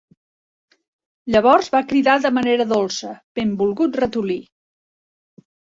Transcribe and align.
Llavors 1.35 1.69
va 1.77 1.83
cridar 1.93 2.17
de 2.25 2.33
manera 2.41 2.69
dolça: 2.75 3.13
"Benvolgut 3.43 4.05
ratolí!". 4.05 4.43